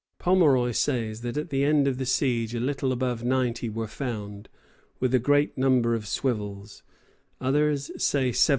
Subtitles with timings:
[0.17, 4.49] Pomeroy says that at the end of the siege a little above ninety were found,
[4.99, 6.81] with "a great number of swivels;"
[7.39, 8.49] others say seventy six.